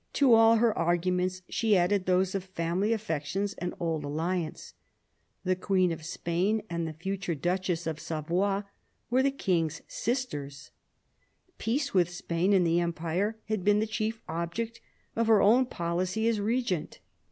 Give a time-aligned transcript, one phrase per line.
[0.13, 4.73] To all her arguments she added those of family aifections and old aUiance:
[5.43, 8.63] the Queen of Spain and the future Duchess of Savoy
[9.11, 10.71] were the King's sisters;
[11.59, 14.81] peace with Spain and the Empire had been the chief object
[15.15, 16.99] of her own policy as Regent.